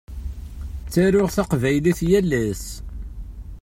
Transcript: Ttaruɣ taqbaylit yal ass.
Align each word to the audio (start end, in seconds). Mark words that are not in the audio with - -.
Ttaruɣ 0.85 1.29
taqbaylit 1.35 1.99
yal 2.09 2.31
ass. 2.47 2.65